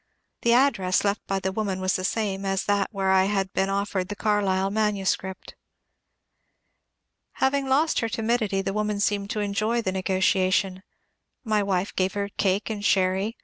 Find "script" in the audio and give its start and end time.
5.05-5.53